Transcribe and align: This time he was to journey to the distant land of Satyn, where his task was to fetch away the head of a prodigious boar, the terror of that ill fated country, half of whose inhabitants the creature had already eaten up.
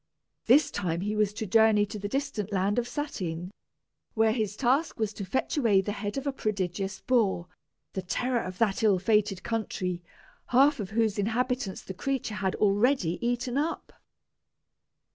This 0.47 0.71
time 0.71 1.01
he 1.01 1.15
was 1.15 1.31
to 1.33 1.45
journey 1.45 1.85
to 1.85 1.99
the 1.99 2.07
distant 2.07 2.51
land 2.51 2.79
of 2.79 2.87
Satyn, 2.87 3.51
where 4.15 4.31
his 4.31 4.55
task 4.55 4.97
was 4.99 5.13
to 5.13 5.23
fetch 5.23 5.57
away 5.57 5.79
the 5.79 5.91
head 5.91 6.17
of 6.17 6.25
a 6.25 6.33
prodigious 6.33 7.01
boar, 7.01 7.45
the 7.93 8.01
terror 8.01 8.41
of 8.41 8.57
that 8.57 8.81
ill 8.81 8.97
fated 8.97 9.43
country, 9.43 10.01
half 10.47 10.79
of 10.79 10.89
whose 10.89 11.19
inhabitants 11.19 11.83
the 11.83 11.93
creature 11.93 12.33
had 12.33 12.55
already 12.55 13.23
eaten 13.23 13.59
up. 13.59 13.93